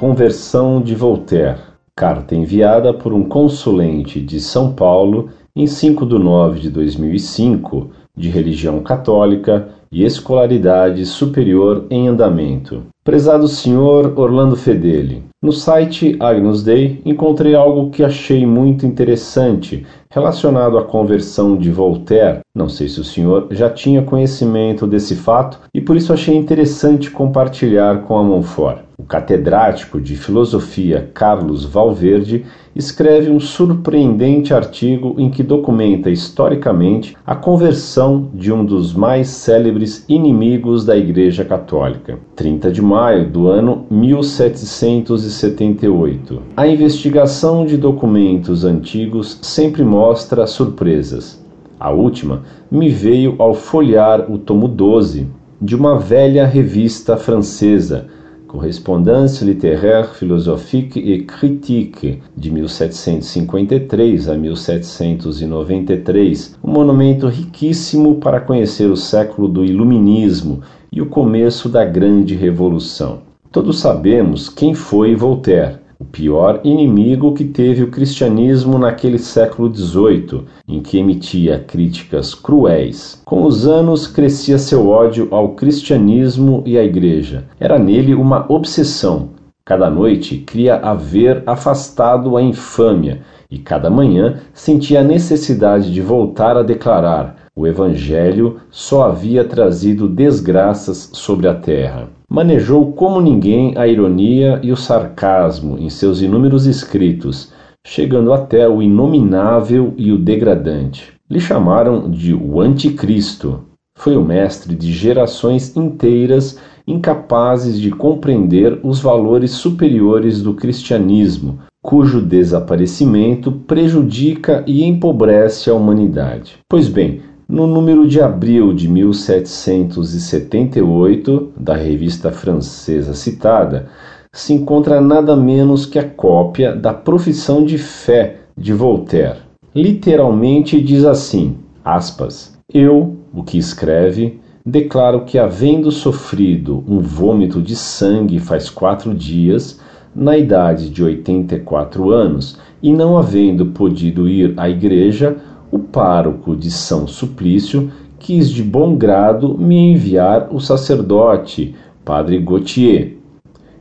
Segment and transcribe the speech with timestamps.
[0.00, 1.58] conversão de Voltaire.
[1.94, 8.30] Carta enviada por um consulente de São Paulo em 5 de nove de 2005, de
[8.30, 12.84] religião católica e escolaridade superior em andamento.
[13.04, 20.78] Prezado senhor Orlando Fedeli, no site Agnus Dei encontrei algo que achei muito interessante relacionado
[20.78, 22.40] à conversão de Voltaire.
[22.54, 27.10] Não sei se o senhor já tinha conhecimento desse fato e por isso achei interessante
[27.10, 28.89] compartilhar com a Monfort.
[29.10, 32.46] Catedrático de filosofia Carlos Valverde
[32.76, 40.04] escreve um surpreendente artigo em que documenta historicamente a conversão de um dos mais célebres
[40.08, 42.20] inimigos da Igreja Católica.
[42.36, 46.40] 30 de maio do ano 1778.
[46.56, 51.44] A investigação de documentos antigos sempre mostra surpresas.
[51.80, 55.26] A última me veio ao folhear o tomo 12
[55.60, 58.06] de uma velha revista francesa
[58.50, 68.96] Correspondance littéraire, philosophique et critique, de 1753 a 1793, um monumento riquíssimo para conhecer o
[68.96, 73.20] século do Iluminismo e o começo da Grande Revolução.
[73.52, 80.44] Todos sabemos quem foi Voltaire o pior inimigo que teve o cristianismo naquele século XVIII,
[80.66, 83.20] em que emitia críticas cruéis.
[83.26, 87.44] Com os anos crescia seu ódio ao cristianismo e à igreja.
[87.60, 89.28] Era nele uma obsessão.
[89.62, 96.56] Cada noite cria haver afastado a infâmia e cada manhã sentia a necessidade de voltar
[96.56, 103.88] a declarar: o Evangelho só havia trazido desgraças sobre a terra manejou como ninguém a
[103.88, 107.52] ironia e o sarcasmo em seus inúmeros escritos,
[107.84, 111.12] chegando até o inominável e o degradante.
[111.28, 113.64] Lhe chamaram de o Anticristo.
[113.98, 116.56] Foi o mestre de gerações inteiras
[116.86, 126.58] incapazes de compreender os valores superiores do cristianismo, cujo desaparecimento prejudica e empobrece a humanidade.
[126.68, 133.88] Pois bem, no número de abril de 1778 da revista francesa citada,
[134.32, 139.38] se encontra nada menos que a cópia da Profissão de Fé de Voltaire.
[139.74, 147.74] Literalmente diz assim: aspas, Eu, o que escreve, declaro que, havendo sofrido um vômito de
[147.74, 149.80] sangue faz quatro dias,
[150.14, 155.36] na idade de 84 anos, e não havendo podido ir à igreja,
[155.70, 163.16] o pároco de São Suplício quis de bom grado me enviar o sacerdote, padre Gautier.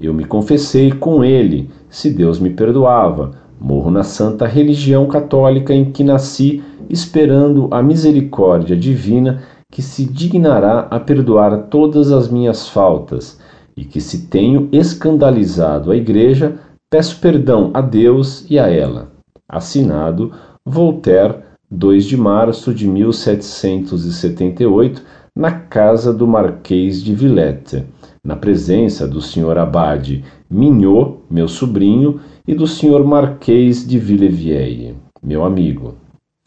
[0.00, 3.32] Eu me confessei com ele, se Deus me perdoava.
[3.60, 10.88] Morro na santa religião católica em que nasci, esperando a misericórdia divina que se dignará
[10.90, 13.40] a perdoar todas as minhas faltas,
[13.76, 16.58] e que se tenho escandalizado a igreja,
[16.90, 19.12] peço perdão a Deus e a ela.
[19.48, 20.32] Assinado
[20.64, 21.41] Voltaire
[21.74, 25.02] 2 de março de 1778,
[25.34, 27.86] na casa do Marquês de Villette,
[28.22, 29.56] na presença do Sr.
[29.56, 33.02] Abade Mignot, meu sobrinho, e do Sr.
[33.02, 35.94] Marquês de Villevieille, meu amigo.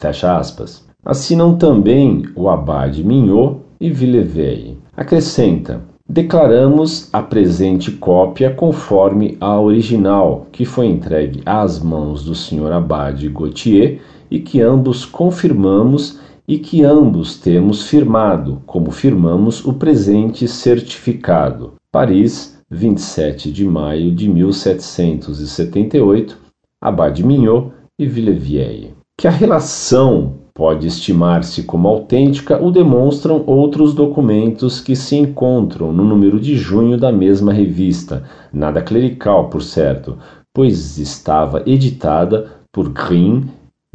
[0.00, 0.86] Fecha aspas.
[1.04, 4.78] Assinam também o Abade Mignot e Villevieille.
[4.96, 12.70] Acrescenta: Declaramos a presente cópia conforme a original, que foi entregue às mãos do Sr.
[12.70, 13.98] Abade Gautier
[14.30, 21.74] e que ambos confirmamos e que ambos temos firmado, como firmamos o presente certificado.
[21.90, 26.38] Paris, 27 de maio de 1778,
[26.80, 28.94] Abade Mignot e Villevieille.
[29.18, 36.04] Que a relação pode estimar-se como autêntica o demonstram outros documentos que se encontram no
[36.04, 40.16] número de junho da mesma revista, nada clerical, por certo,
[40.54, 43.44] pois estava editada por Green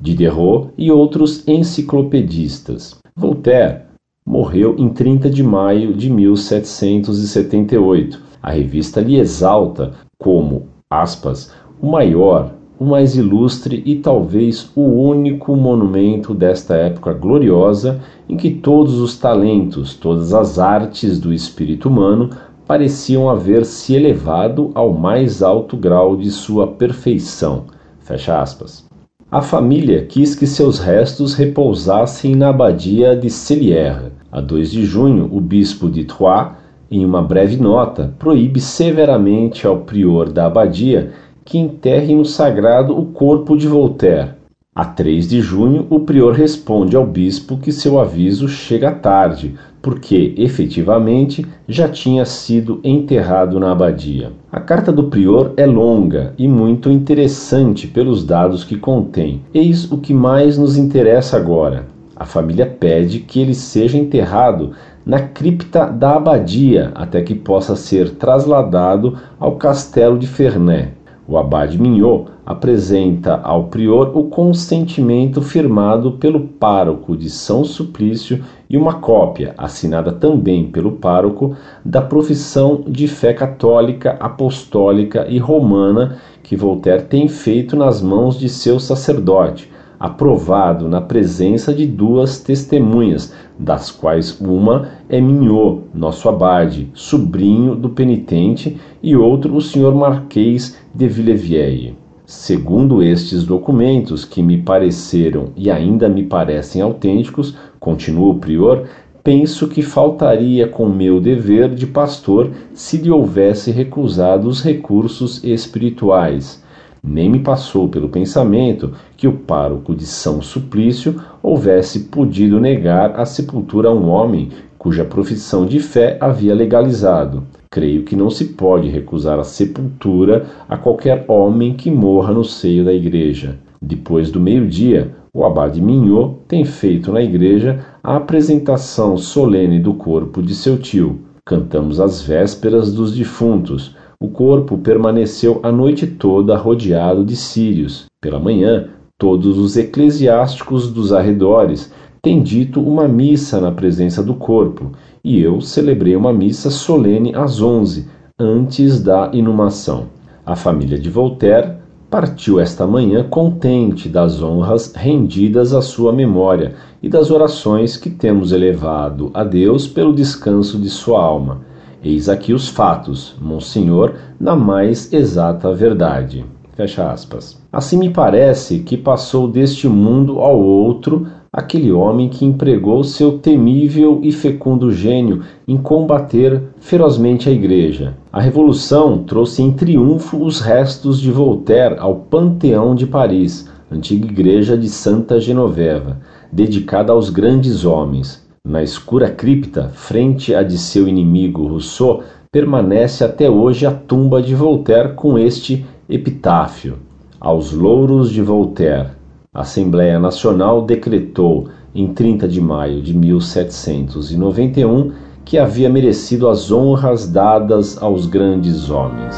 [0.01, 3.00] Diderot e outros enciclopedistas.
[3.15, 3.83] Voltaire
[4.25, 8.19] morreu em 30 de maio de 1778.
[8.42, 15.56] A revista lhe exalta como, aspas, o maior, o mais ilustre e talvez o único
[15.56, 22.31] monumento desta época gloriosa em que todos os talentos, todas as artes do espírito humano
[22.65, 27.65] pareciam haver se elevado ao mais alto grau de sua perfeição.
[28.00, 28.89] Fecha aspas.
[29.31, 34.12] A família quis que seus restos repousassem na abadia de Cellières.
[34.30, 36.51] A 2 de junho, o bispo de Troyes,
[36.92, 41.13] em uma breve nota, proíbe severamente ao prior da abadia
[41.45, 44.31] que enterre no sagrado o corpo de Voltaire.
[44.73, 50.33] A 3 de junho, o prior responde ao bispo que seu aviso chega tarde, porque
[50.38, 54.31] efetivamente já tinha sido enterrado na abadia.
[54.50, 59.41] A carta do prior é longa e muito interessante pelos dados que contém.
[59.53, 61.88] Eis o que mais nos interessa agora.
[62.15, 64.71] A família pede que ele seja enterrado
[65.06, 71.00] na cripta da abadia até que possa ser trasladado ao castelo de Ferney.
[71.31, 78.75] O abade Mignot apresenta ao prior o consentimento firmado pelo pároco de São Suplício e
[78.75, 81.56] uma cópia, assinada também pelo pároco,
[81.86, 88.50] da profissão de fé católica, apostólica e romana que Voltaire tem feito nas mãos de
[88.50, 89.70] seu sacerdote,
[90.01, 97.88] aprovado na presença de duas testemunhas, das quais uma é Mignot, nosso abade, sobrinho do
[97.88, 101.95] penitente, e outro o senhor Marquês de Villevieille.
[102.25, 108.86] Segundo estes documentos, que me pareceram e ainda me parecem autênticos, continua o prior,
[109.24, 116.63] penso que faltaria com meu dever de pastor se lhe houvesse recusado os recursos espirituais.
[117.03, 123.25] Nem me passou pelo pensamento que o pároco de São Suplício houvesse podido negar a
[123.25, 127.44] sepultura a um homem cuja profissão de fé havia legalizado.
[127.69, 132.83] Creio que não se pode recusar a sepultura a qualquer homem que morra no seio
[132.83, 133.59] da igreja.
[133.80, 140.42] Depois do meio-dia, o abade Mignot tem feito na igreja a apresentação solene do corpo
[140.42, 141.21] de seu tio.
[141.45, 143.95] Cantamos as vésperas dos defuntos.
[144.21, 148.06] O corpo permaneceu a noite toda rodeado de círios.
[148.21, 151.91] Pela manhã, todos os eclesiásticos dos arredores
[152.21, 154.91] têm dito uma missa na presença do corpo
[155.23, 160.06] e eu celebrei uma missa solene às onze, antes da inumação.
[160.45, 161.77] A família de Voltaire
[162.07, 168.51] partiu esta manhã contente das honras rendidas à sua memória e das orações que temos
[168.51, 171.70] elevado a Deus pelo descanso de sua alma.
[172.03, 176.44] Eis aqui os fatos, Monsenhor, na mais exata verdade.
[176.75, 177.62] Fecha aspas.
[177.71, 184.19] Assim me parece que passou deste mundo ao outro aquele homem que empregou seu temível
[184.24, 188.18] e fecundo gênio em combater ferozmente a Igreja.
[188.33, 194.77] A Revolução trouxe em triunfo os restos de Voltaire ao Panteão de Paris, antiga igreja
[194.77, 196.21] de Santa Genoveva,
[196.51, 198.41] dedicada aos grandes homens.
[198.72, 204.54] Na escura cripta, frente à de seu inimigo Rousseau, permanece até hoje a tumba de
[204.56, 207.00] Voltaire com este epitáfio:
[207.40, 209.10] Aos louros de Voltaire
[209.54, 215.12] a Assembleia Nacional decretou em 30 de maio de 1791
[215.44, 219.36] que havia merecido as honras dadas aos grandes homens.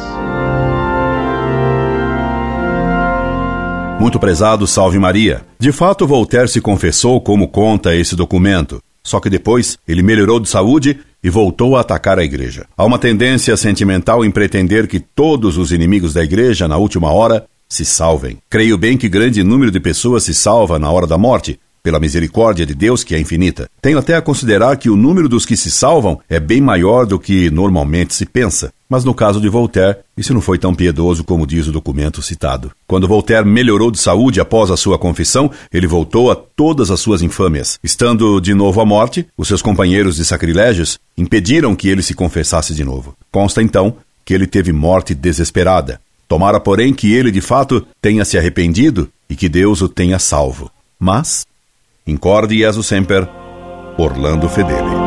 [4.00, 5.42] Muito prezado, salve Maria.
[5.58, 8.80] De fato, Voltaire se confessou como conta esse documento.
[9.06, 12.66] Só que depois ele melhorou de saúde e voltou a atacar a igreja.
[12.76, 17.46] Há uma tendência sentimental em pretender que todos os inimigos da igreja, na última hora,
[17.68, 18.38] se salvem.
[18.50, 22.66] Creio bem que grande número de pessoas se salva na hora da morte, pela misericórdia
[22.66, 23.70] de Deus que é infinita.
[23.82, 27.20] Tenho até a considerar que o número dos que se salvam é bem maior do
[27.20, 28.72] que normalmente se pensa.
[28.90, 32.72] Mas no caso de Voltaire, isso não foi tão piedoso como diz o documento citado.
[32.88, 37.22] Quando Voltaire melhorou de saúde após a sua confissão, ele voltou a todas as suas
[37.22, 37.78] infâmias.
[37.84, 42.74] Estando de novo à morte, os seus companheiros de sacrilégios impediram que ele se confessasse
[42.74, 43.14] de novo.
[43.30, 46.00] Consta então que ele teve morte desesperada.
[46.30, 50.72] Tomara, porém, que ele de fato tenha se arrependido e que Deus o tenha salvo.
[50.98, 51.46] Mas,
[52.06, 53.30] incorde Jesus semper,
[53.98, 55.03] Orlando Fedeli.